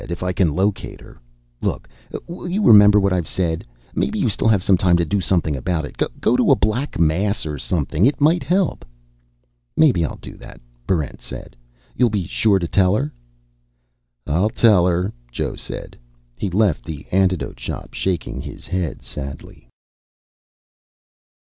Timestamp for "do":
5.05-5.21, 10.19-10.35